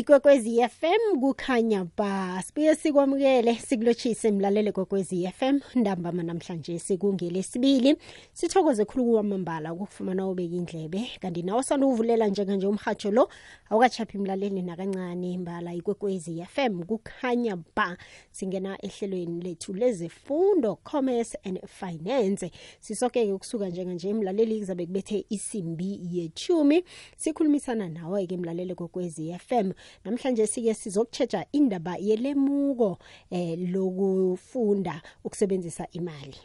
[0.00, 7.96] ikwekwezi FM kukhanya ba sibuye sikwamukele sikulotshise mlalele kwekwezi FM ndambama namhlanje sikungelesibili
[8.32, 11.10] sithokoze khulu kwamambala ukufumana ubeka indlebe.
[11.20, 13.28] Kanti nawe sanuvulela njenganje umhatsho lo
[13.70, 17.96] awukachaphi mlaleli nakancane mbala ikwekwezi FM kukhanya ba.
[18.30, 22.50] Singena ehlelweni lethu lezifundo commerce and finance.
[22.80, 26.84] Sisokeke ukusuka njenganje mlaleli kuzabe kubethe isimbi yechumi
[27.16, 29.72] sikhulumisana nawe-ke mlalele kokwezi FM
[30.04, 32.98] namhlanje sike sizokutshetsha indaba yelemuko
[33.30, 36.36] eh lokufunda ukusebenzisa imali.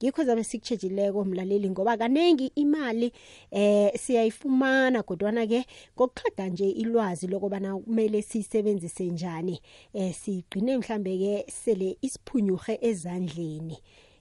[0.00, 3.12] Yikho zabe sikutshejileko mlaleli ngoba kaningi imali
[3.50, 5.64] eh siyayifumana kodwana ke
[5.96, 9.60] kokuqeda nje ilwazi lokubana kumele sisebenzise njani
[9.94, 13.78] eh sigcine mhlambe ke sele isiphunyuhe ezandleni.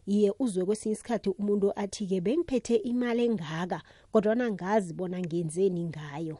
[0.08, 3.82] Iye uzwe kwesinye isikhathi umuntu athi-ke bengiphethe imali engaka
[4.12, 6.38] kodwana ngazi bona ngenzeni ngayo.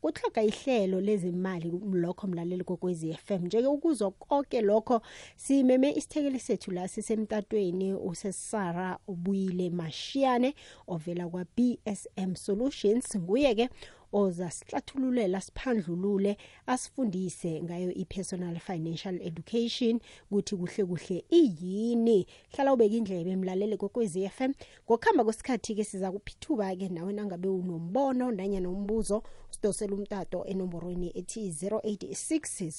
[0.00, 5.02] Kuthoga ihlelo lezimali lokho mlaleli kokwezi FM njeke ukuzwa konke lokho
[5.36, 10.54] simeme isithekeli sethu la sisemtatweni usesara ubuyile mashiyane
[10.88, 13.16] ovela kwa BSM Solutions.
[13.16, 13.68] Nguye ke
[14.12, 16.36] oza sihlathululela siphandlulule
[16.66, 20.00] asifundise ngayo i-personal financial education.
[20.30, 22.26] Kuthi kuhle kuhle iyini?
[22.50, 24.52] Hlala ubeka indlebe emlalele kokwezi FM
[24.86, 29.22] ngokuhamba kwesikhathi-ke siza kuphithuba-ke nawe nangabe unombono nanyana umbuzo
[29.60, 32.70] usidosela umtato enomborweni ethi 086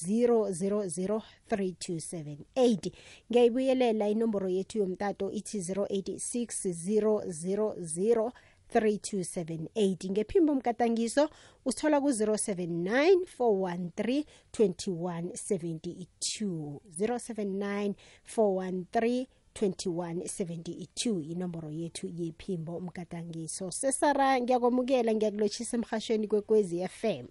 [1.50, 2.92] 0003278
[3.30, 8.32] ngiyayibuyelela inomboro yethu yomtato ithi 086 000
[8.74, 11.30] 3278 ngephimbo mkatangiso
[11.66, 14.24] usithola ku-079 413
[14.54, 17.94] 2172 079
[18.36, 27.26] 413 2172 inomboro yethu yephimbo mkatangiso sesara ngiyakwamukela ngiyakulotshisa emhashweni kwekwezi FM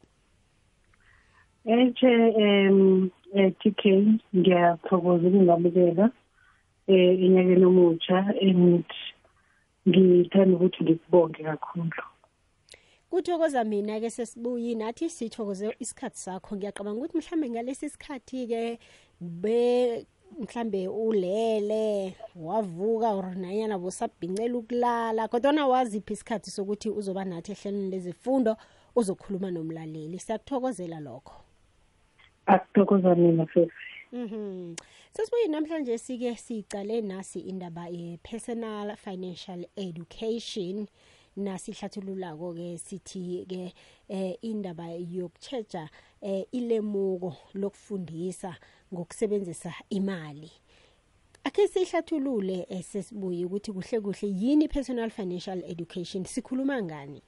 [1.65, 3.83] Eche em TK
[4.37, 6.11] ngiyathokoza ukungabukela
[6.87, 8.85] eh enyakeni omutsha and
[9.89, 12.05] ngithanda ukuthi ngikubonge kakhulu.
[13.11, 16.57] Kuthokoza mina-ke sesibuyi nathi sithokoze isikhathi sakho.
[16.57, 18.79] Ngiyacabanga ukuthi mhlambe ngalesi sikhathi-ke
[19.21, 20.07] be
[20.39, 28.57] mhlambe ulele wavuka or nanyana bosabhincela ukulala kodwana waziphi isikhathi sokuthi uzoba nathi ehlelweni lezifundo
[28.97, 30.19] uzokhuluma nomlaleli?
[30.19, 31.35] Siyakuthokozela lokho.
[32.47, 33.73] Akuthokoza mina futhi
[34.13, 34.75] Mhm.
[35.13, 40.89] Sesibuye namhlanje sike sicale nasi indaba ye-personal financial education.
[41.37, 43.73] Nasihlathululako ke sithi ke
[44.09, 45.89] eh indaba yokuchecha
[46.23, 48.57] eh ilemuko lokufundisa
[48.95, 50.53] ngokusebenzisa imali.
[51.45, 57.23] Ake sihlathulule sesibuye ukuthi kuhle kuhle yini personal financial education sikhuluma ngani?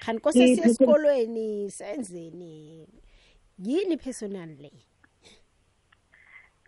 [0.00, 2.86] Kanti kose siye esikolweni senzeni?
[3.58, 4.72] Yini personal le?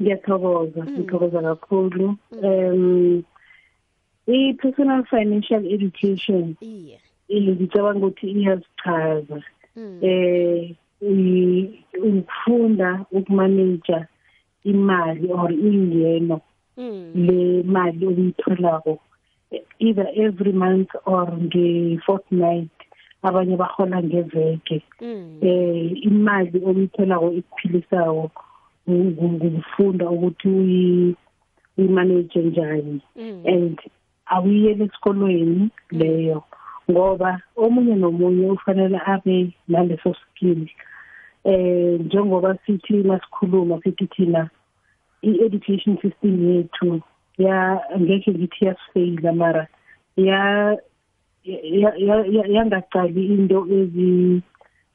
[0.00, 3.22] ngiyathokoza ngithokoza kakhulu um
[4.26, 6.56] i-personal financial education
[7.30, 9.42] ngicabanga ukuthi iyasichaza
[10.02, 14.04] eh ukufunda ukumanage
[14.64, 16.40] imali or ingeno
[17.14, 18.98] le mali oyitholako
[19.78, 22.70] either every month or nge-fortnight.
[23.22, 24.82] Abanye bahola ngeveke.
[25.42, 28.30] Eh imali oyitholako ikuphilisako
[28.88, 30.48] ngokufunda ukuthi
[31.78, 33.00] uyimanage njani.
[33.44, 33.80] And
[34.26, 36.42] awuyele esikolweni leyo
[36.90, 40.68] ngoba omunye nomunye ufanele abe naleso skill.
[41.44, 44.50] Eh njengoba sithi masikhuluma sithi thina
[45.22, 47.00] i-education system yethu
[47.38, 49.66] ya ngeke ngithi yasifeyila mara
[50.16, 50.76] ya
[52.54, 54.42] yangaqali into ezi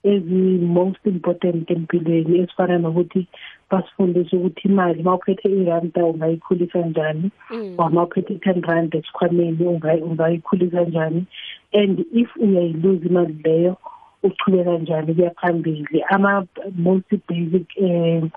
[0.03, 3.28] ezi-most important empilweni ezifana nokuthi
[3.69, 7.31] basifundise ukuthi imali uma uphethe iranda ungayikhulisa njani
[7.78, 9.66] or uma uphethe i-ten rand esikhwameni
[10.07, 11.25] ungayikhulisa njani
[11.73, 13.78] and if uyayiluza imali leyo
[14.27, 16.03] uchubeka njani kuya phambili.
[16.09, 18.31] Ama-most basic um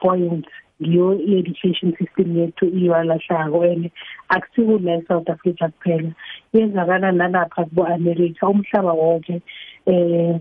[0.00, 0.48] points
[0.82, 3.90] ngiyo i-education system yethu iwalahlako and
[4.28, 6.12] akusikula e-south africa kuphela.
[6.52, 9.42] Yenzakala nalapha kubo-america umhlaba wonke
[9.86, 10.40] eh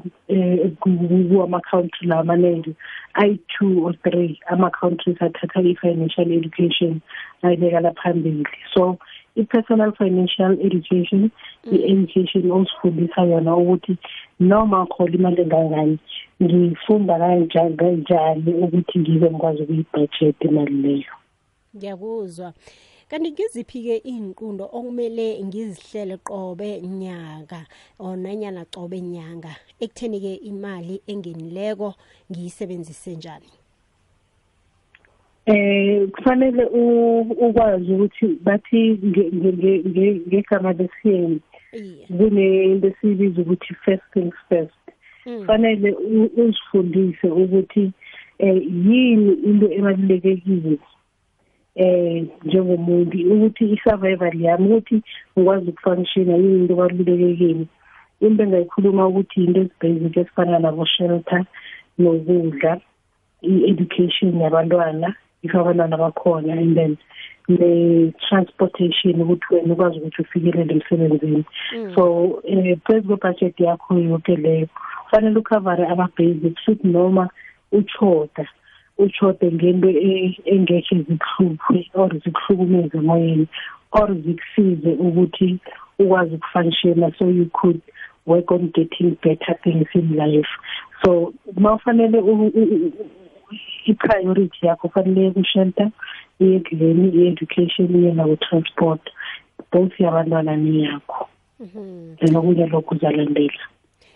[0.79, 2.75] kuwama-country la amaningi
[3.13, 7.01] ayi-two or three ama-countries athatha i-financial education
[7.43, 8.45] ayibekala phambili.
[8.73, 8.97] So
[9.35, 11.31] i-personal financial education
[11.71, 13.97] i-education osifundisa yona ukuthi
[14.39, 15.99] noma ngikhola imali engangani
[16.41, 21.13] ngifunda kanjani ukuthi ngibe ngikwazi ukuyibudget imali leyo?
[21.75, 22.53] Ngiyakuzwa.
[23.09, 27.65] Kanti ngiziphi-ke iy'nqundo okumele ngizihlele qobe nyaka
[27.99, 31.93] or nanyana cobe nyanga ekutheni-ke imali engenileko
[32.29, 33.51] ngiyisebenzise njani?
[35.45, 36.65] Eh kufanele
[37.45, 38.99] ukwazi ukuthi bathi
[40.27, 41.39] ngegama lesiyeni
[42.17, 44.73] kunento esiyibiza ukuthi first things first.
[45.25, 45.39] Mm.
[45.39, 45.91] kufanele
[46.37, 47.91] uzifundise ukuthi
[48.39, 50.79] eh yini into ebalulekile
[51.75, 55.01] eh njengomuntu ukuthi i-survival yami ukuthi
[55.37, 57.65] ngikwazi ukufunctiona yini into ebalulekile
[58.21, 61.45] into engayikhuluma ukuthi into ezibasic ezifana nabo shelter
[61.97, 62.79] nokudla
[63.41, 65.15] i-education yabantwana.
[65.43, 66.97] If abantwana bakhona and then
[67.47, 71.43] ne-transportation ukuthi wena ukwazi ukuthi ufikelele emsebenzini
[71.75, 71.95] mm.
[71.95, 74.67] so um phezu kwebudget yakho yoke leyo
[75.03, 77.29] kufanele ukhavare ama-basics futhi noma
[77.71, 78.47] uchoda
[78.97, 79.89] uchote ngento
[80.45, 83.47] engekhe zikuhluphe or zikuhlukumeze emoyeni
[83.91, 85.57] or zikusize ukuthi
[85.99, 87.81] ukwazi ukufunctiona so you could
[88.25, 90.49] work on getting better things in life
[91.05, 92.19] so uma ufanele
[93.85, 95.89] i-priority yakho kufanele kushelter
[96.39, 99.01] iyekudleni i-education iye naku-transport
[99.71, 101.27] both yabantwana niyakho
[102.17, 103.63] then okunye lokhu uzalandela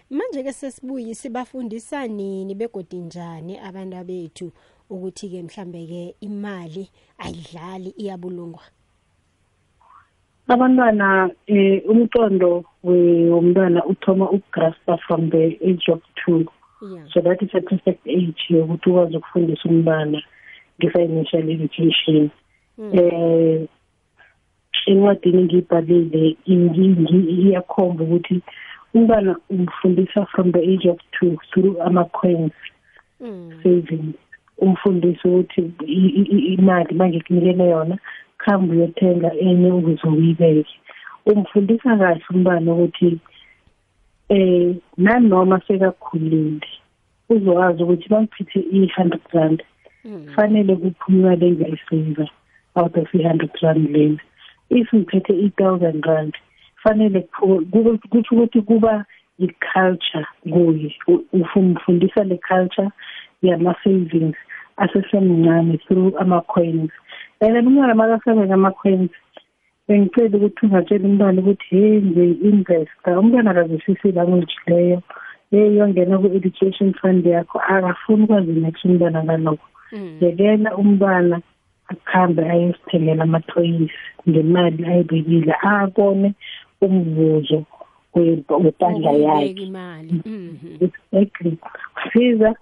[0.09, 4.51] manje-ke sesibuye sibafundisa nini begodi njani abantu bethu
[4.91, 8.63] ukuthi-ke mhlambe-ke imali ayidlali iyabulungwa?
[10.47, 16.45] Abantwana eh umqondo womntwana uthoma ukugraspa from the age of two.
[16.81, 17.05] Yeah.
[17.13, 20.21] so that is a perfect age yokuthi ukwazi ukufundisa umntwana
[20.79, 22.29] nge-financial education
[22.77, 22.99] mm.
[22.99, 23.67] eh
[24.85, 28.41] encwadini ngiyibhalile iyakhomba ukuthi
[28.93, 32.53] umntwana umfundisa from the age of two through ama-coins
[33.19, 33.51] mm.
[33.63, 34.15] savings
[34.57, 35.71] umfundise ukuthi
[36.53, 37.97] imali mangikunikele yona
[38.37, 40.75] khamba uyothenga enye ukuze uyibeke
[41.25, 43.19] umfundisa kahle umntwana ukuthi
[44.31, 46.67] eh nanoma sekakhulile
[47.29, 49.63] uzokwazi ukuthi bangiphethe i-hundred rand.
[50.03, 52.25] Kufanele kuphuma le ngiyayiseva
[52.75, 54.21] out of i-hundred rand lena.
[54.69, 56.33] If ngiphethe i-thousand rand
[56.75, 57.21] kufanele
[58.11, 59.05] kusho ukuthi kuba
[59.39, 60.95] i-culture kuye.
[61.33, 62.91] Umfundisa le culture
[63.41, 64.37] yama-savings
[64.77, 66.91] asesemncane through ama-coins.
[67.41, 69.11] And umntwana makasebeka ama-coins
[69.87, 75.01] bengicela ukuthi ungatshela umntwana ukuthi hey ngiyi-investor umntwana akazwisisi language leyo.
[75.51, 79.67] Hey yongena ku-education fund yakho akafuni ukwazi next umntwana ngalokho.
[79.91, 80.17] Mm.
[80.21, 81.41] yekela umntwana
[81.91, 83.91] akuhambe ayosithengela ama-toys
[84.29, 86.33] ngemali ayibekile abone
[86.81, 87.65] umvuzo
[88.15, 89.65] webandla yakhe.
[90.25, 90.77] mm-hmm.
[90.85, 91.57] exactly.
[91.95, 92.55] Kusiza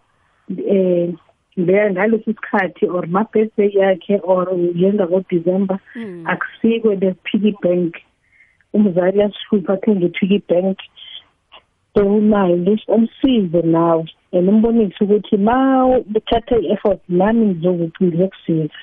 [0.49, 1.17] um
[1.59, 6.25] ngalesi sikhathi or ma-birthday yakhe or yenza ngo-december mm.
[6.27, 7.95] akusikwe the piggy bank.
[8.73, 10.77] Umzali asihlupha athenge i-piggy bank.
[11.95, 14.05] Unayo umsize nawe.
[14.31, 18.77] And umbonise ukuthi ma uthatha i-effort nami ngizokuthi ngizokusiza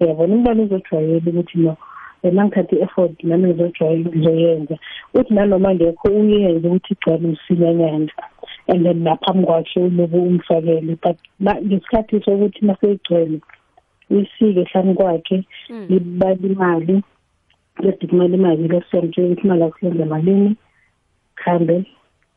[0.00, 0.34] uyabona?
[0.34, 1.76] Umntwana uzojwayela ukuthi no
[2.22, 4.76] wena ngithatha i-effort nami ngizojwayela ngizoyenza
[5.14, 8.12] uthi nanoma ngekho uyenze ukuthi igcwale msinyanyana.
[8.68, 11.18] And then naphambi kwakhe uloku umfakele but
[11.66, 13.40] ngesikhathi sokuthi maseyigcwele
[14.10, 15.86] uyisike hlani kwakhe mm.
[15.88, 17.02] libala imali
[17.80, 20.56] ledi kumele imali lesonto ukuthi imali akusenza malini
[21.34, 21.84] khambe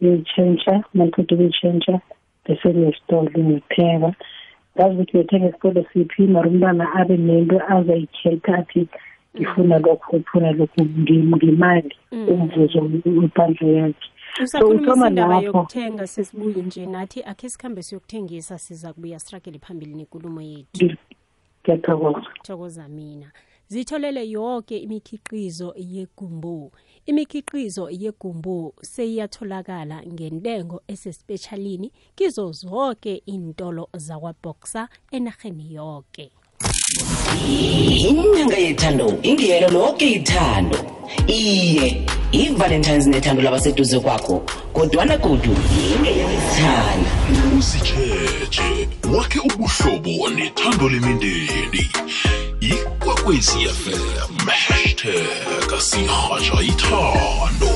[0.02, 2.00] uyoyi-change-a maliqeda ukuyi-change-a
[2.46, 4.14] bese ngesitolo ngipheka
[4.76, 8.88] ngazi ukuthi ngiyothenga esitolo siphi mara umntwana abe nento azayikhetha athi
[9.36, 10.82] ngifuna lokhu ngifuna lokhu
[11.36, 12.28] ngimali mm.
[12.30, 14.10] umvuzo webhandle yakhe
[14.44, 20.98] usakhuluma indaba yokuthenga sesibuye nje nathi akhe sikhambe siyokuthengisa siza kubuya struggle phambili nenkulumo yethu.
[21.64, 22.28] Ngiyathokoza.
[22.44, 23.32] Thokoza mina.
[23.68, 26.72] Zitholele yonke imikhiqizo yegumbu.
[27.06, 36.32] Imikhiqizo yegumbu seyiyatholakala ngentengo esespecialini kizo zonke intolo zakwaboxer enarheni yonke
[38.10, 40.78] inyanga yethando ingiyelo lonke ithando.
[41.28, 45.56] Iye i-valentines nethando labaseduze kwakho kodwana godu
[45.96, 47.12] ingeyelithanda
[47.58, 51.90] uzitsheje wakhe ubuhlobo nethando lemindeni.
[52.60, 57.72] Ikwekwezi fm hashtag sihaja ithando.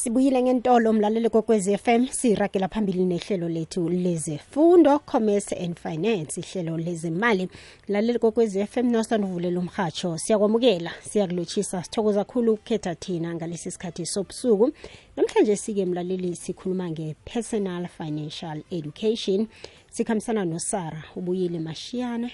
[0.00, 7.48] sibuyile ngentolo mlaleli kokwez fm siragela phambili nehlelo lethu lezefundo commerce and finance ihlelo lezemali.
[7.88, 14.72] Mlaleli kokwez fm nosanduvulela umhatsho siyakwamukela siyakulotshisa sithokoza kakhulu ukukhetha thina ngalesi sikhathi sobusuku.
[15.16, 19.46] Namhlanje sike mlaleli sikhuluma nge-personal financial education
[19.90, 22.32] sikhambisana nosara ubuyile mashiyane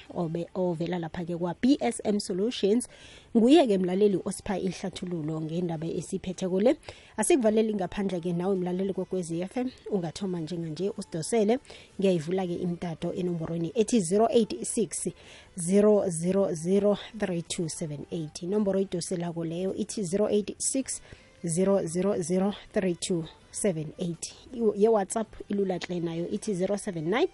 [0.55, 2.89] ovela lapha-ke kwa-bsm solutions.
[3.37, 6.77] Nguye-ke mlaleli osipha ihlathululo ngendaba esiphethe kule
[7.17, 11.59] asikuvaleli ngaphandle-ke nawe mlaleli kokwezi FM ungathoma njenganje usidosele.
[12.01, 15.13] Ngiyayivula-ke imtato enomborweni ethi 086
[15.59, 21.01] 000 3278 inomboro idoselako leyo ithi 086
[21.45, 23.25] 000
[23.63, 27.29] 3278 ye-whatsapp ilula hle nayo ithi 079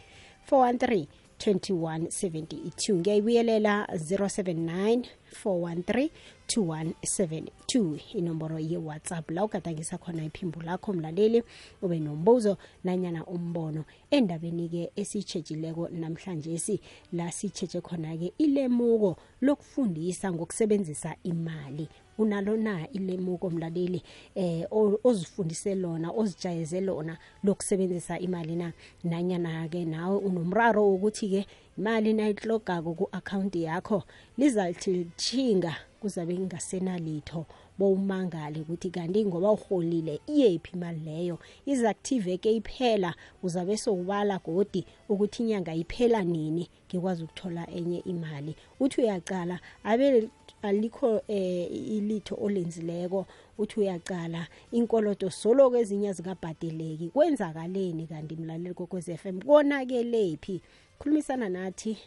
[0.51, 1.07] 413
[1.39, 5.05] 2172 ngiyayibuyelela 079
[5.45, 6.11] 413
[6.57, 9.31] 2172 inomboro ye-whatsapp.
[9.31, 11.43] La ugadangisa khona iphimbo lakho mlaleli
[11.83, 13.85] ube nombuzo nanyana umbono.
[14.11, 16.81] Endabeni-ke esiyitshejileko namhlanje si
[17.13, 21.89] la sitsheje khona-ke ilemuko lokufundisa ngokusebenzisa imali.
[22.23, 24.03] Unalo na ilemuko mlaleli
[24.35, 24.67] eh
[25.05, 28.73] ozifundise lona ozijayeze lona lokusebenzisa imali na?
[29.05, 31.47] Nanyana ke nawe unomraro wokuthi ke
[31.79, 34.03] imali nayihlogako ku-akhawunti yakho
[34.39, 37.47] lizalithi chinga kuzabe kungasenalitho
[37.79, 45.43] bowumangale ukuthi kanti ngoba uholile iyephi imali leyo izactive ke iphela uzabe sowubala godi ukuthi
[45.43, 48.57] inyanga iphela nini ngikwazi ukuthola enye imali.
[48.81, 50.29] Uthi uyacala abe
[50.63, 53.27] alikho eh ilitho olenzileko
[53.59, 54.47] uthi uyacala.
[54.73, 60.61] Inkoloto solo ezinye zikabhadeleki kwenzakaleni kanti mlaleli kokwez FM konakelephi
[60.99, 61.99] khulumisana nathi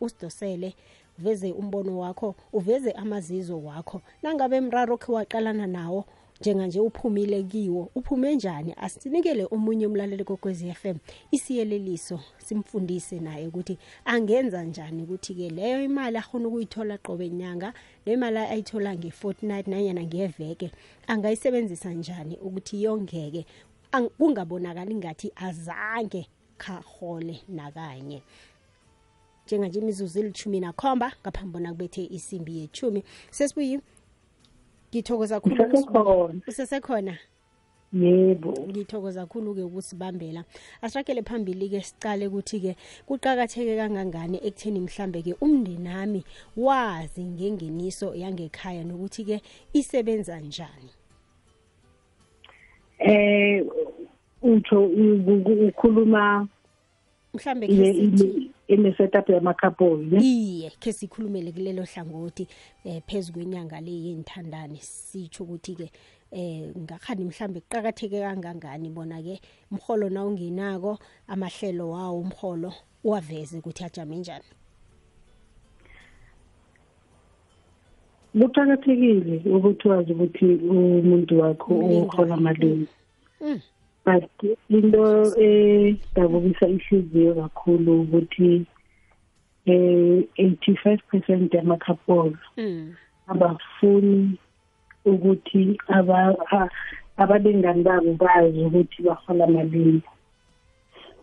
[0.00, 0.74] usidosele
[1.18, 4.00] uveze umbono wakho uveze amazizo wakho.
[4.22, 6.04] Nangabe mraro okhe waqalana nawo
[6.40, 8.74] njenganje uphumile kiwo uphume njani?
[8.76, 10.96] Asinikele omunye umlaleli kokwezi FM
[11.30, 17.72] isiyeleliso simfundise naye ukuthi angenza njani ukuthi-ke leyo imali akhona ukuyithola qobe nyanga
[18.06, 20.70] leyo imali ayithola nge-fortnight nanyana ngeveke
[21.06, 23.46] angayisebenzisa njani ukuthi yongeke
[24.18, 26.26] kungabonakali ngathi azange
[26.58, 28.22] khahole nakanye.
[29.46, 33.80] Njenganje imizuzu ilithumi nakhomba ngaphambi bona kubethe isimbi yethumi sesibuyi
[34.96, 37.18] ngithokoza khulu usesekhona.
[37.92, 38.52] Yebo.
[38.68, 40.44] Ngithokoza kakhulu-ke ukusibambela
[40.82, 42.76] asiragele phambili-ke sicale ukuthi-ke
[43.06, 46.24] kuqakatheke kangangani ekutheni mhlambe-ke umndenami
[46.56, 49.40] wazi ngengeniso yangekhaya nokuthi-ke
[49.72, 50.90] isebenza njani?
[52.98, 53.64] Eh
[54.42, 54.84] utsho
[55.68, 56.48] ukhuluma
[57.36, 57.66] mhlambe
[58.68, 62.48] ine-setup yamakhapoli iye khe sikhulumele kulelo hlangothi
[62.84, 65.90] eh phezu kwenyanga le yenthandane sitsho ukuthi-ke
[66.32, 69.40] eh ngakhani mhlambe kuqakatheke kangangani bona-ke
[69.70, 72.72] umholo na ungenako amahlelo wawo umholo
[73.04, 74.44] uwaveze ukuthi ajame njani?
[78.40, 82.86] Kuqakathekile ukuthi wazi ukuthi umuntu wakho uhola malini.
[84.06, 84.30] But
[84.70, 88.66] into edabukisa ihliziyo kakhulu ukuthi
[89.66, 92.38] eh 85 percent yamakhapolo
[93.26, 94.38] abafuni
[95.04, 95.78] ukuthi
[97.16, 100.02] abalingani babo bazi ukuthi bahola malini.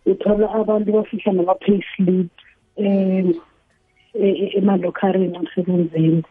[0.06, 2.32] Uthola abantu bafihla nama-pay slip
[2.78, 3.34] um
[4.58, 6.24] emalokharini emsebenzini.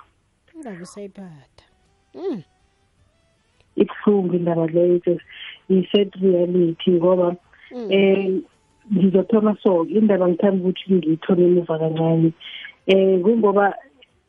[0.59, 1.67] Ngakusayiphatha
[3.77, 5.01] ibuhlungu indaba leyo
[5.79, 7.37] i-sad reality ngoba
[7.75, 8.43] um
[8.93, 12.33] ngizothoma so indaba ngithanda ukuthi ngiyithole emuva kancane.
[12.93, 13.75] Um kungoba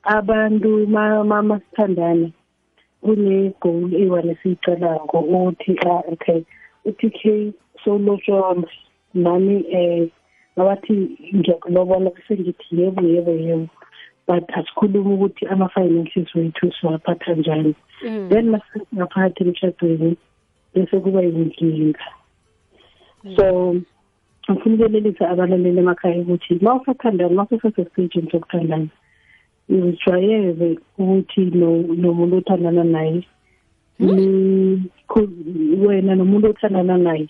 [0.04, 2.30] abantu masithandana
[3.04, 5.74] kune-goal eyi-one esiyicalako uthi
[6.12, 6.42] okay
[6.86, 8.68] uthi-k solotshona
[9.14, 10.10] nami um
[10.56, 10.94] ngabathi
[11.36, 13.68] ngiyakulobola bese ngithi yebo yebo yebo
[14.28, 17.76] but asikhuluma ukuthi ama-finances wethu siwaphatha njani.
[18.30, 20.18] Then masingaphathi emshadweni
[20.76, 22.00] bese kuba yinkinga.
[23.36, 23.76] So
[24.52, 28.88] ngifuna ukulelisa abalaleli emakhaya ukuthi ma usathandana ma usasesitejini sokuthandana
[29.70, 33.24] uzijwayeze ukuthi nomuntu othandana naye
[35.80, 37.28] wena nomuntu othandana naye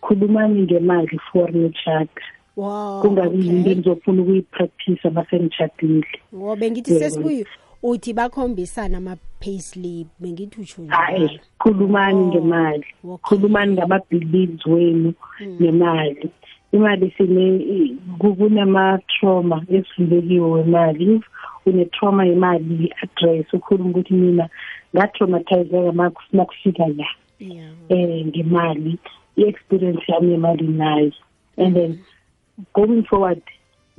[0.00, 2.22] khulumani ngemali for nitshada
[3.02, 7.46] kungabi yinto enizofuna ukuyipractice masenitshadile ngo bengithi sesibuyi
[7.82, 9.00] uthi bakhombisana
[9.42, 12.86] ama-payslip bengithi utsho hayi khulumani ngemali.
[13.22, 15.14] khulumani ngama-beliefs wenu
[15.60, 16.30] nemali
[16.72, 21.16] imali sine kunama-trauma esivulekiwe wemali.
[21.16, 21.24] If
[21.66, 24.48] une-trauma yemali i-address ukhuluma ukuthi mina
[24.94, 25.92] ngatraumatizeka
[26.32, 27.06] makufika la
[27.88, 28.98] eh ngemali
[29.36, 31.12] i-experience yami yemali nayo.
[31.56, 32.04] And then
[32.74, 33.42] going forward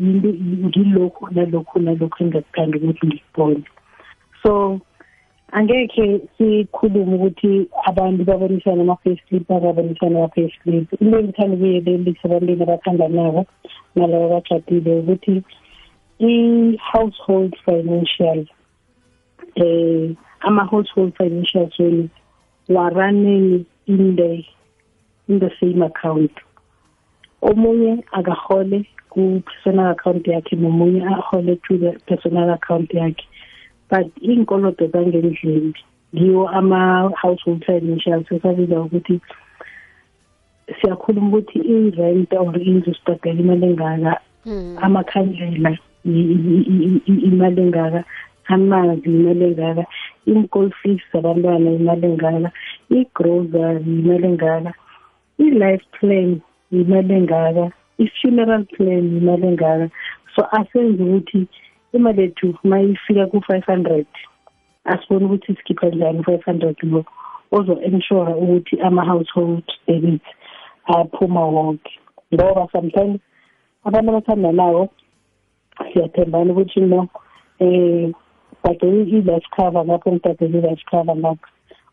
[0.01, 3.63] ngilokhu nalokhu nalokhu engakuthanda ukuthi ngikubone.
[4.43, 4.81] So
[5.53, 10.89] angekhe sikhulume ukuthi abantu babonisana ama-facelift bakabonisana ama-facelift.
[11.01, 13.45] Into engithanda ukuyelelisa ebantwini abathandanako
[13.95, 15.43] nalabo abajadile ukuthi
[16.19, 18.39] i-household financial
[19.55, 22.11] eh ama-household financial unit
[22.67, 24.43] were running in the
[25.27, 26.31] in the same account.
[27.41, 33.23] Omunye akahole ku-personal account yakhe nomunye ahole to the personal account yakhe.
[33.93, 35.73] But inkolodo zangendlini
[36.15, 39.21] ngiwo ama-household financial sesabiza ukuthi
[40.81, 44.77] siyakhuluma ukuthi i-rent or indlu sibhadela imali engaka hmm.
[44.81, 48.03] amakhandlela imali engaka
[48.53, 49.85] amanzi imali engaka
[50.25, 52.49] i-school fees zabantwana imali engaka
[52.89, 54.73] i-grocery imali engaka
[55.37, 57.65] i-life plan imali engaka
[57.97, 59.89] i-funeral plan imali engaka
[60.35, 61.47] so asenze ukuthi
[61.93, 64.07] imali yethu mayifika ku-five hundred
[64.85, 67.05] asibone ukuthi sikhipha njani u-five hundred lo
[67.51, 70.25] ozo-ensure ukuthi ama-household debits
[70.85, 71.91] aphuma wonke.
[72.33, 73.21] Ngoba sometimes
[73.85, 74.89] abantu abathandanayo
[75.93, 77.07] siyathembana ukuthi no
[77.59, 78.13] um
[78.63, 81.47] bhadele i-life cover lapho ngibhadele i-life cover lapho.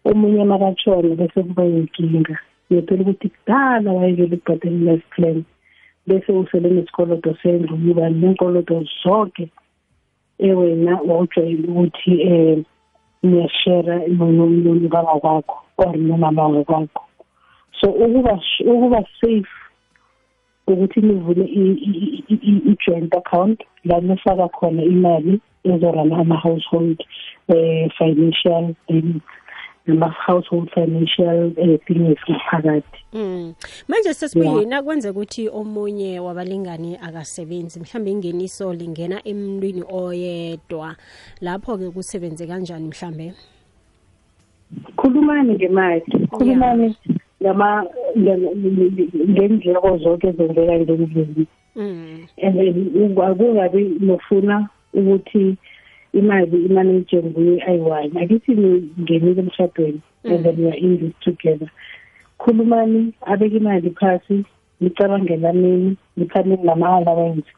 [0.04, 2.38] Omunye makatshone bese kuba yinkinga
[2.71, 5.45] uyothola ukuthi kudala wayekele ukubhadela i-life plan
[6.07, 9.49] bese usele nesikolodo sendlu yiba nenkolodo zonke
[10.49, 12.64] ewena wawujwayele ukuthi um
[13.23, 17.04] niyashera nomlungu baba kwakho or nomama wakwakho
[17.80, 19.54] so ukuba ukuba safe
[20.66, 27.04] ukuthi nivule i-joint account la nifaka khona imali ezorana ama-household
[27.49, 29.20] um financial um
[29.87, 32.99] nama-household financial um things ngaphakathi.
[33.12, 33.54] Mm.
[33.88, 37.80] manje sesibuyini akwenza ukuthi omunye wabalingani akasebenzi.
[37.80, 40.96] Mhlawumbe ingeniso lingena emntwini oyedwa.
[41.40, 43.34] Lapho-ke kusebenze kanjani mhlawumbe
[44.96, 46.02] khulumani ngemali.
[46.31, 46.96] Khulumani
[49.31, 52.26] ngendleko zonke ezenzeka ngendlini mm.
[52.42, 55.57] and akungabi nofuna ukuthi
[56.12, 60.33] imali imanage nguye ayi-one akithi ningenile emshadweni mm.
[60.33, 61.70] and then weare in this together.
[62.38, 64.44] Khulumani abeke imali phasi
[64.81, 67.49] nicabangela nini niphaneni nama-allowance.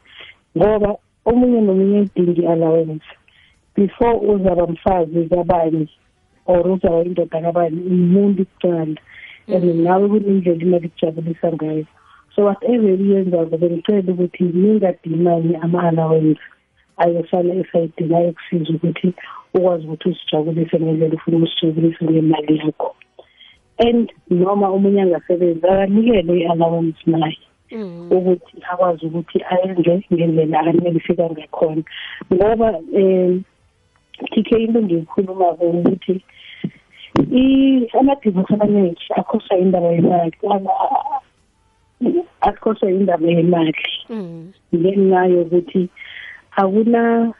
[0.57, 3.05] Ngoba omunye nomunye udingi allowance
[3.75, 5.89] before uzaba mfazi kabani
[6.45, 8.95] or uzaba indoda kabani umuntu kucala
[9.47, 9.83] and mm.
[9.83, 11.85] nawe kunendlela imali kujabulisa ngayo.
[12.35, 16.39] So whatever iyenzako bengicela ukuthi ningadimani ama-allowance.
[16.97, 19.13] Ayosala esayidini ayokusiza ukuthi
[19.53, 22.95] ukwazi ukuthi uzijabulise ngendlela ufuna ukuzijabulisa ngemali yakho
[23.77, 27.37] and noma omunye angasebenzi akanikele i-allowance naye
[27.71, 28.07] mm.
[28.11, 31.83] ukuthi akwazi ukuthi ayenze ngendlela akanele ifika ngakhona
[32.33, 33.43] ngoba um
[34.31, 36.21] TK into engiyikhulumako ukuthi
[37.99, 40.37] amadivosi amaningi akhoswa indaba yemali
[42.41, 43.73] akhoswa indaba yemali
[44.09, 44.51] mm.
[44.75, 45.89] ngenxa yokuthi
[46.55, 47.33] akuna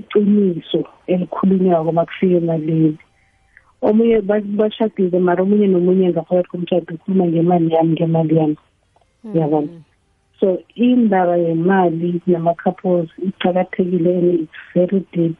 [0.00, 2.98] iqiniso elikhulunywako makufika emalini
[3.88, 4.20] omunye
[4.58, 8.56] bashadile mara omunye nomunye ngaphakathi komshado ukhuluma ngemali yami ngemali yami
[9.24, 9.36] mm.
[9.38, 9.72] yabona
[10.40, 15.38] so indaba yemali nama-couples iqakathekile and it's very deep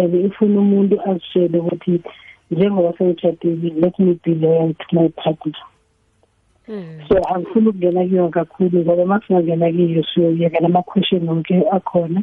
[0.00, 2.00] and ifuna umuntu azishele ukuthi
[2.50, 5.77] njengoba sengitshadile let me be loyal to my partner Hmm.
[7.08, 12.22] So angifuni ukungena kiyo kakhulu ngoba uma singangena kiyo siyoyeka nama-question wonke akhona.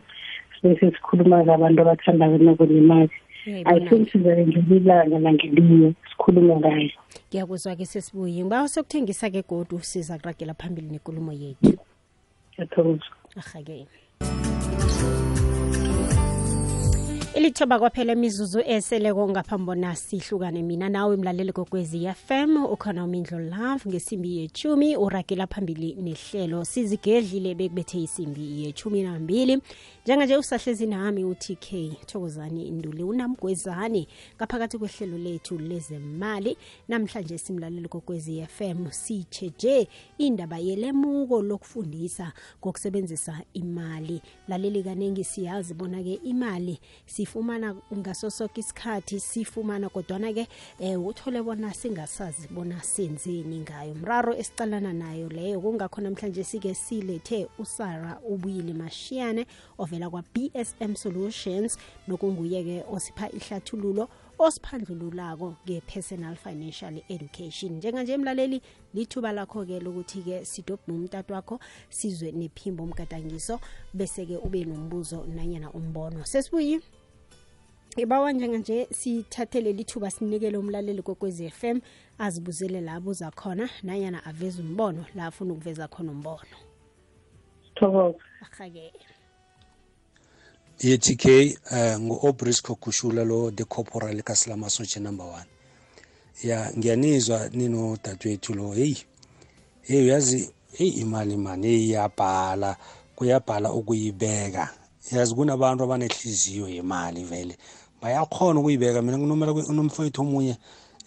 [0.62, 3.10] Sibese sikhuluma ngabantu abathandayo nako nemali
[3.46, 6.90] i think sizabe ngelilanga nangeliyo sikhulume ngayo.
[7.30, 8.44] Ngiyakuzwa-ke sesibuye.
[8.44, 11.78] Ngiba sokuthengisa ke godu siza kuragela phambili nenkulumo yethu.
[12.54, 13.06] Ngiyathokoza.
[13.38, 13.88] Ahake
[17.36, 23.90] ilithoba kwaphela imizuzu eseleko ngaphambi bona sihlukane mina nawe mlaleli kokwezi fm ukhona umindlo love
[23.90, 26.66] ngesimbi yechumi uragela phambili nehlelo.
[26.66, 29.62] Sizigedlile bekubethe isimbi yechumi nambili.
[30.06, 31.72] Njenganje usahlezi nami utk
[32.06, 36.58] thokozani induli unamgwezane ngaphakathi kwehlelo lethu lezemali.
[36.88, 44.22] Namhlanje simlaleli kokwezi fm sicheje indaba yelemuko lokufundisa ngokusebenzisa imali.
[44.48, 47.25] Laleli kaningi siyazi bona-ke imali sifumana
[47.94, 50.48] ngaso soke isikhathi sifumana kodwana-ke
[50.80, 53.96] um uthole bona singasazi bona senzeni ngayo.
[53.96, 59.46] Mraro esicalana nayo leyo kungakho namhlanje sike silethe usara ubuyile mashiyane
[59.78, 64.10] ovela kwa-bsm solutions nokunguye-ke osipha ihlathululo
[64.40, 67.72] osiphandlululako nge-personal financial education.
[67.78, 68.62] Njenganje emlaleli
[68.94, 71.60] lithuba lakho-ke lokuthi-ke sidobhe umtatu wakho
[71.90, 73.60] sizwe nephimbo omgadangiso
[73.94, 76.26] bese-ke ube nombuzo nanyana umbono.
[76.26, 76.82] Sesibuyi
[77.98, 81.82] Ibawa njenganje sithathele lithuba sinikele umlaleli kokwezi m
[82.20, 86.58] azibuzele la abuza khona nanyana aveze umbono la afuna ukuveza khona umbono.
[88.42, 88.92] Ahake.
[90.80, 91.26] ye-TK
[91.72, 95.46] uh, ngu-Obrisco Kushula lo the corporal kaSilama Soche number one.
[96.44, 98.74] Ya ngiyanizwa nino dadwethu lo?
[98.74, 98.98] Heyi
[99.82, 102.78] hey uyazi hey imali mani heyi iyabhala
[103.16, 104.70] kuyabhala ukuyibeka.
[105.12, 107.58] Yazi kunabantu abanehliziyo yemali vele
[108.06, 109.02] bayakhona ukuyibeka.
[109.02, 110.58] Mina nginomela unomfowethu omunye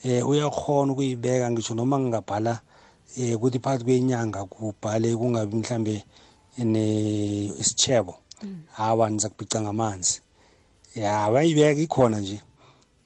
[0.04, 2.60] eh uyakhona ukuyibeka ngisho noma ngingabhala
[3.16, 6.04] eh ukuthi phakathi kwenyanga kubhale kungabi mhlambe
[6.58, 6.84] ne
[7.62, 8.14] isichebo
[8.72, 10.20] hawa niza kubica ngamanzi.
[10.94, 12.40] Ya bayibeka ikhona nje.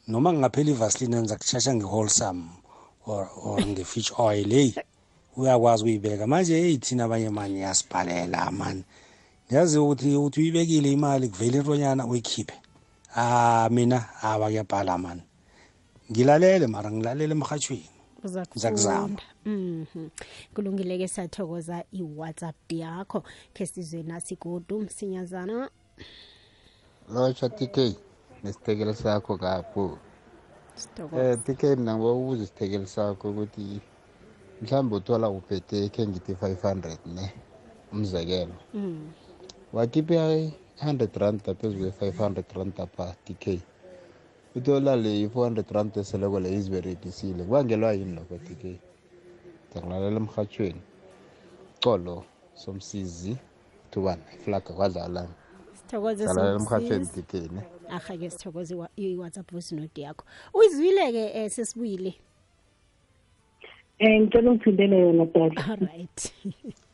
[0.08, 2.44] Noma ngingaphela ivaseline niza kushasha nge-wholesome
[3.06, 4.72] or, or nge-fish oil hey
[5.36, 6.26] uyakwazi ukuyibeka.
[6.26, 8.84] Manje hey thina abanye mani yasibhalela mani
[9.50, 12.61] yazi ukuthi uthi uyibekile imali kuvele intonyana uyikhiphe.
[13.16, 15.22] ah mina ah, awa kuyabhala mani.
[16.10, 17.92] Ngilalele mara ngilalele emhathweni
[18.24, 20.08] zakuzama mhm.
[20.54, 23.22] Kulungile ke sathokoza iwhatsapp yakho
[23.54, 25.70] ke sizwe nasigudu msinyazana.
[27.08, 27.96] Lotsha tk
[28.44, 29.98] nesitekelo sakho kapho
[31.12, 33.80] um tk mina ngiba ubuza isitekelo sakho ukuthi
[34.62, 37.32] mhlawumbe uthola uphethe khe ngithi 500 ne
[37.92, 38.54] umzekelo.
[38.74, 39.10] Mhm.
[39.72, 40.50] Wakhipha
[40.82, 43.58] 500 rand phezulu kwe-500 rand per decay
[44.56, 48.76] ithola le i-400 rand eseleko le iziberegisile kubangelwa yini lokho decay
[49.70, 50.82] ndiyakulalela emrhatshweni
[51.82, 53.36] colo somsizi
[53.90, 55.34] thubana iflaga kwadlalana
[55.74, 57.62] sithokozelalela emrhatshweni decay ne.
[57.88, 60.24] Arha-ke sithokoze i-whatsapp voice note yakho.
[60.54, 62.14] Uyizwile-ke um eh, sesibuyile?
[64.00, 66.32] Um ngicela ungiphindele yona dada right.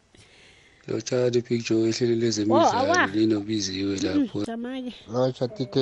[0.89, 4.39] lotsha picture ehleli lezemidlalo linobiziwe lapho.
[5.13, 5.75] lotsha tk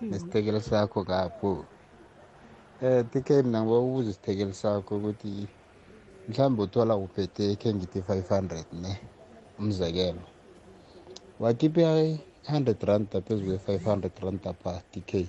[0.00, 1.64] nesithekelo sakho kapho?
[2.82, 5.46] Eh tk mina ngibakubuza isithekelo sakho ukuthi
[6.28, 8.92] mhlawumbe uthola uphethe khe ngithi 500 ne
[9.58, 10.24] umzekelo.
[11.40, 11.82] Wakhiphe
[12.48, 15.28] 100 rand phezu kwe-500 rand pa tk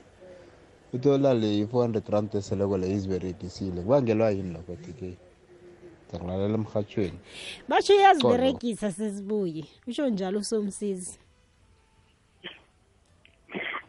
[0.94, 5.27] uthola le i-400 rand eseleko le iziberegisile kubangelwa yini lokho tk
[6.08, 7.20] ngiyakulalela emhatshweni
[7.68, 11.20] basho uyaziberegisa sesibuye usho njalo usomsizi.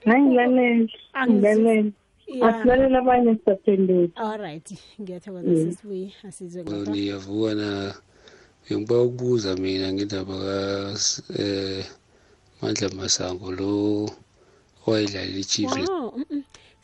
[0.04, 0.88] Nangilalela
[1.28, 1.92] ngilalela
[2.42, 4.09] asilalela abanye sisaphendula.
[4.16, 4.68] Alright
[5.00, 7.94] ngiyathokoza sesibuye asizwe niyavuka na
[8.64, 10.59] bengiba ukubuza mina ngendaba ka
[11.38, 11.87] eh
[12.61, 13.70] mandla masango lo
[14.87, 16.12] owayedlalela i-chief wow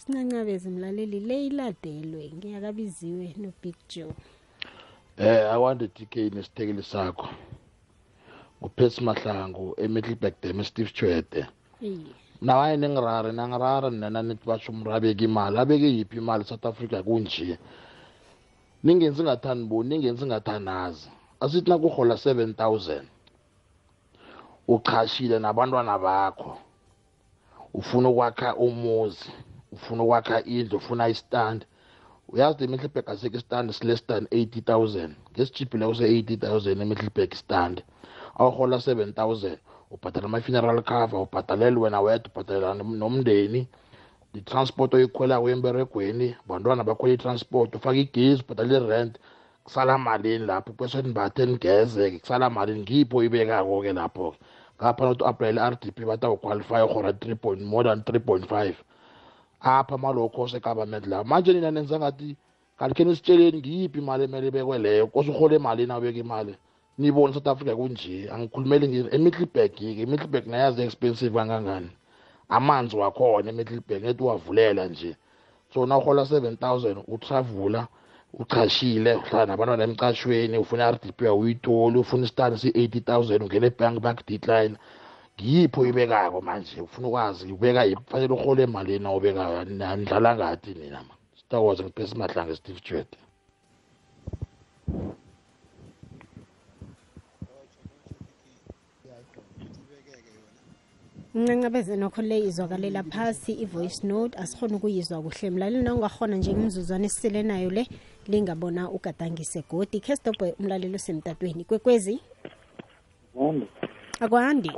[0.01, 4.15] sincancabeze mlaleli le iladelwe ngiyakabiziwe no-big joe.
[5.19, 7.29] Eh awande DK nesithekeli sakho.
[8.63, 11.47] uPhesi Mahlangu eMiddelburg Dam Steve Chwede
[12.41, 17.59] na waye ningirare nangirara nina nithi basho umrabeka imali abeke yiphi imali South Africa kunje?
[18.83, 19.83] Ningenzi ngathani bo?
[19.83, 23.03] Ningenzi ngathanazi asithi nakuhola 7000
[24.69, 26.59] uchashile nabantwana bakho.
[27.75, 29.31] Ufuna ukwakha umuzi
[29.73, 31.67] ufuna ukwakha indlu ufuna istand
[32.35, 37.77] uyazi eMiddelburg asike stand sile stand 80000 ngesichiphile kuse 80000 eMiddelburg stand.
[38.39, 39.57] Awuhola 7000
[39.95, 43.63] ubhadala ama-funeral cover ubhadalele wena wedwa ubhadalela nomndeni.
[44.35, 49.15] I-transport oyikhwela kwemberegweni bantwana bakhwela i-transport ufake igezi ubhadala i-rent.
[49.65, 50.73] Kusala malini lapho?
[50.79, 52.81] Bese nibathe nigeze-ke kusala malini?
[52.81, 54.39] Ngipho ibekako-ke lapho-ke?
[54.79, 58.45] Ngapha nothi u-aplayele i-r d p bathi awuqualify uhora 3 point more than 3 point
[58.51, 58.75] 5
[59.65, 61.25] apha malokho segovernment la.
[61.25, 62.37] Manje nina nenza ngathi
[62.79, 65.07] kanti khe nisitsheleni ngiyiphi imali emele ibekwe leyo?
[65.07, 66.55] Kose urhole emalini awubeka imali?
[66.99, 68.29] Niyibone south africa kunje.
[68.33, 71.91] Angikhulumeli ngini emiddleburg-ke emiddleburg nayazi expensive kangangani.
[72.49, 75.17] Amanzi wakhona emiddleburg nethi uwavulela nje.
[75.75, 77.87] So na uhola 7000 utravula
[78.39, 84.01] uchashile uhlala nabantwana emcashweni ufuna i-r d p awuyitoli ufuna isitani si-80 000 ungena ebhanki
[84.01, 84.77] bakudecline
[85.37, 86.81] ngiyipho ibekako manje?
[86.81, 88.05] Ufuna ukwazi ubeka yiphi?
[88.11, 93.17] Fanele urhole emalini awubekayo nidlala ngathi nina ma sithokoze ngiphesa mahlanga steve chwede
[101.35, 104.39] ncancabeze nokho le izwakalela phasi i-voice note.
[104.39, 105.51] Asikhona ukuyizwa kuhle.
[105.51, 107.87] Mlaleli nawungakhona nje imzuzwana esisele nayo le
[108.27, 111.65] lingabona ugadangise godi khe sidobhe umlaleli osemtatweni.
[111.65, 112.21] Kwekwezi?
[114.21, 114.71] akwandi.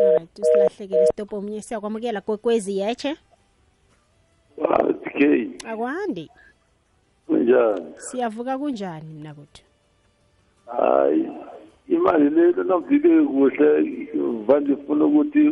[0.00, 3.16] Alright usilahlekile sitopo omunye siyakwamukela kwekwezi yeche
[4.58, 5.48] okay.
[5.66, 6.30] akwandi.
[7.26, 7.94] Kunjani?
[7.96, 9.62] Siyavuka kunjani mnakwethu
[10.78, 11.30] hayi
[11.88, 13.68] imali le lonavike kuhle
[14.14, 15.44] mvanje ufuna ukuthi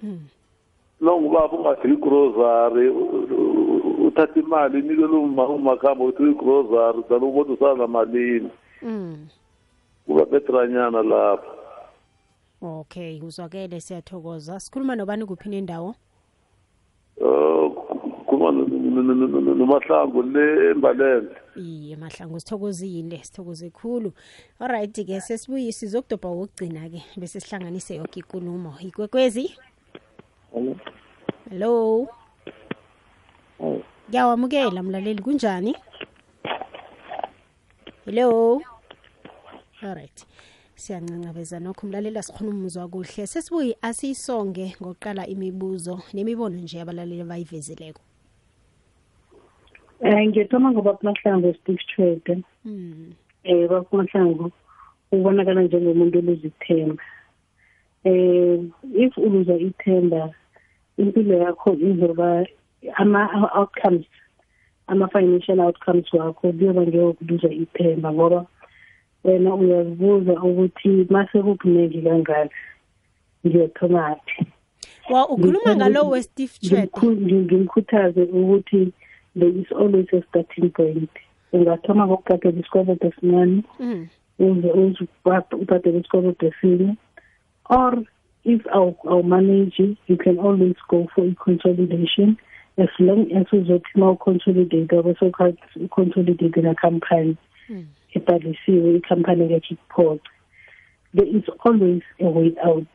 [0.00, 0.20] hmm.
[1.00, 2.88] nongubaba ungafika igrosari
[4.06, 9.26] uthathe imali inikele umakhamba ukuthi uyigrosari zalo ubona usanamalini hmm.
[10.10, 11.50] Kuba betranyana lapho
[12.62, 14.60] okay uzwakele siyathokoza.
[14.60, 15.94] Sikhuluma nobani kuphi nendawo?
[17.20, 17.74] Um
[18.26, 18.52] khuluma
[19.54, 24.12] nomahlangu le embalele iye mahlangu sithokozile sithokoze khulu.
[24.60, 28.74] Alright ke sesibuye sizokudobha wokugcina-ke bese sihlanganise yoke ikulumo.
[28.80, 29.54] Ikwekwezi?
[31.50, 32.08] Hello.
[34.08, 35.76] Ngiyawamukela mlaleli kunjani?
[38.04, 38.60] Hello?
[39.82, 40.26] Alright
[40.74, 48.00] siyancancabeza nokho umlaleli asikhona umuzwa kuhle sesibuye asiyisonge ngokuqala imibuzo nemibono nje abalaleli abayivezileko
[50.00, 53.12] um ngiyethoma ngoba kumahlangu steve chwede um
[53.70, 54.52] bakumahlangu
[55.12, 57.02] ubonakala njengomuntu oluza ithemba.
[58.04, 60.30] Um if uluza ithemba
[60.96, 62.46] impilo yakho izoba
[62.94, 64.06] ama-outcomes
[64.86, 68.46] ama-financial outcomes wakho kuyoba ngeyokuluza ithemba ngoba
[69.24, 72.48] wena uyazibuza ukuthi mase kukuningi kangaka?
[73.46, 74.46] Ngiyothomaphi
[75.10, 78.92] wa ukhuluma ngalo westeve chet ngimkhuthaze ukuthi
[79.36, 81.10] there is always a starting point.
[81.52, 84.08] Ungathoma ngokubhadela isikoloto esincane mm.
[84.38, 85.04] uze uze
[85.52, 86.96] ubhadele isikoloto esinye
[87.68, 88.02] or
[88.44, 92.36] if awumanage you can always go for i-consolidation
[92.78, 97.36] as long as uzothi ma uconsolidate bese uconsolidate na-company
[97.68, 97.86] mm.
[98.16, 100.30] Ebhalisiwe ikhampani ngekhe ikuphoxe
[101.14, 102.92] there is always a way out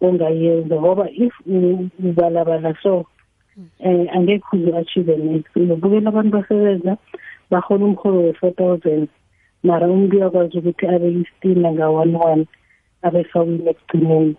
[0.00, 1.34] ongayenza ngoba if
[1.98, 3.06] ubalabala so
[3.80, 5.56] um angekhe uze achieve next.
[5.56, 6.96] Uzobukela abantu basebenza
[7.50, 9.08] bahona umholo we-four thousand
[9.62, 12.46] mara umuntu uyakwazi ukuthi abe istina nga-one one
[13.02, 14.36] abefawile ekugcineni.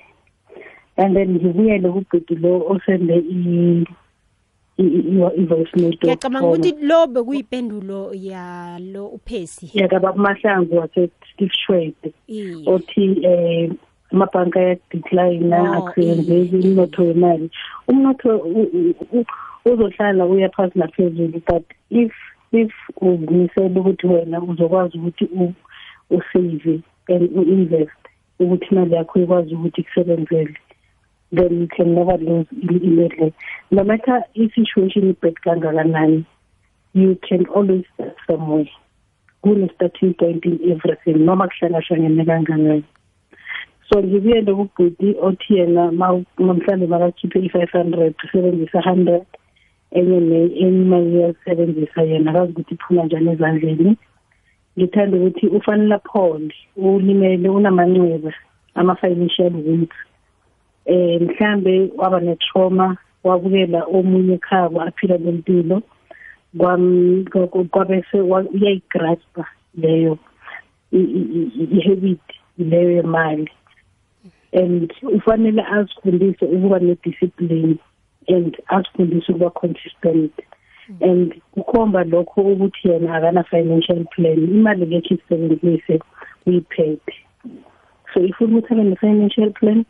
[0.98, 3.18] And then ngibuyele kubhedi lo osende
[4.78, 9.72] i-voice note ngiyacabanga ukuthi lo bekuyipendulo yalo uphesi.
[9.74, 12.14] Yakababa mahlangu wase-steve shwede
[12.66, 13.78] othi um
[14.12, 17.50] amabhanka ayadecline akusebenzeki umnotho wemali.
[17.88, 18.30] Umnotho
[19.66, 22.14] uzohlala uya phasi naphezulu but if
[22.52, 25.26] if uzimisele ukuthi wena uzokwazi ukuthi
[26.10, 28.02] usave and u-invest
[28.40, 30.56] ukuthi imali yakho ikwazi ukuthi kusebenzele
[31.32, 33.34] then you can never lose imali
[33.72, 36.26] no matter i-situation ibad kangakanani
[36.94, 38.70] you can always start somewhere.
[39.44, 42.84] Kune-starting point in everything noma kuhlangahlangene kangakanani
[43.90, 49.26] so ngibuyele kubhuti othi yena mhlawumbe makakhiphe i-five hundred usebenzisa hundred
[49.92, 53.98] enye enye imali uyasebenzisa yena akazi ukuthi iphuma njani ezandleni.
[54.78, 58.34] Ngithanda ukuthi ufanele aphole ulimele unamanxeba
[58.76, 59.90] ama-financial wins
[60.88, 65.82] eh mhlambe waba netrauma wabukela omunye ekhabo aphila lempilo
[67.72, 69.46] kwabese uyayigraspa
[69.78, 70.18] leyo
[70.92, 72.26] i-habit
[72.58, 73.52] leyo yemali.
[74.54, 77.80] And ufanele azifundise ukuba ne-discipline
[78.28, 80.34] and azifundise ukuba consistent.
[81.02, 86.00] And kukhomba lokho ukuthi yena akana-financial plan imali ngekho isebenzise
[86.46, 87.14] uyiphethe.
[88.14, 89.86] So if ukuthi abe ne-financial plan abe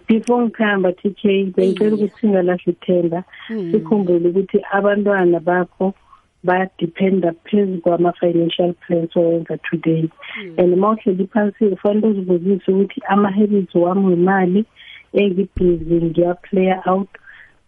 [0.08, 1.22] Before ngikhamba TK
[1.54, 3.72] bengicela ukuthi singalahli ithemba Hmm.
[3.72, 5.94] sikhumbule ukuthi abantwana bakho
[6.44, 10.10] bayadependa phezu kwama-financial plans owenza today.
[10.58, 14.64] And uma uhleli phansi ufanele uzibuzise ukuthi ama-habits wami wemali
[15.12, 17.08] engibhizi ngiya-playa out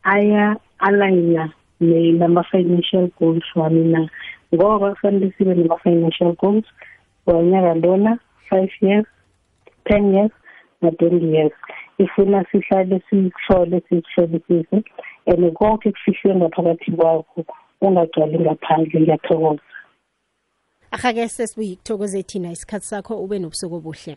[0.02, 4.08] aya-aligna nama-financial goals wami na.
[4.54, 6.64] Ngoba kufanele sibe nama-financial goals
[7.26, 8.18] wanyaka lona
[8.50, 9.06] five years
[9.84, 10.32] ten years
[10.82, 11.52] na-twenty years.
[11.98, 14.84] Ifuna sihlale sihlole sihlolisise
[15.26, 17.44] and konke kufihlwe ngaphakathi kwakho
[17.80, 19.62] ungagcwali ngaphandle ngiyathokoza.
[20.90, 24.16] Ahake sesibuyi kuthokoze thina isikhathi sakho ube nobusuku obuhle.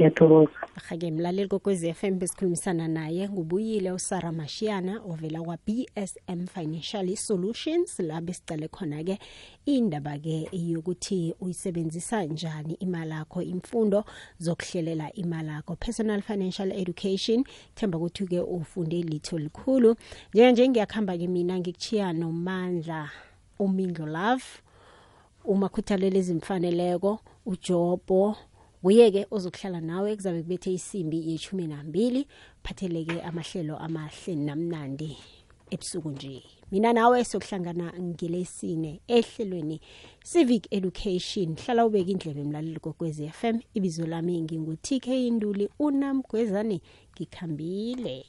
[0.00, 0.50] Ngiyathokoza.
[0.76, 7.98] Ahake mlaleli kokwezi FM besikhulumisana naye ngubuyile usara mashiyana ovela kwa-bsm financial solutions.
[7.98, 9.18] La besicale khona-ke
[9.66, 14.04] indaba-ke yokuthi uyisebenzisa njani imali yakho imfundo
[14.38, 19.96] zokuhlelela imali yakho personal financial education themba ukuthi-ke ufunde litho likhulu.
[20.34, 23.10] Njenganje ngiyakuhamba-ke mina ngikuchiya nomandla
[23.58, 24.44] umindlo love
[25.44, 28.36] umakhuthalelo ezimfaneleko ujobo
[28.82, 32.26] nguye-ke ozokuhlala nawe kuzabe kubethe isimbi yeshumi nambili.
[32.62, 35.16] Phatheleke amahlelo amahle namnandi
[35.70, 36.42] ebusuku nje.
[36.72, 39.80] Mina nawe sokuhlangana ngelesine ehlelweni
[40.24, 41.56] civic education.
[41.56, 46.80] Hlala ubeka indlebe emlaleli kokwezi FM ibizo lami ngingu-TK Induli unamgwezane.
[47.14, 48.24] Ngikhambile.